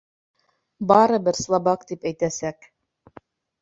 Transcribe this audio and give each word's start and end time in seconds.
Барыбер 0.93 1.39
«слабак» 1.43 1.87
тип 1.93 2.11
әйтәсәк. 2.13 2.71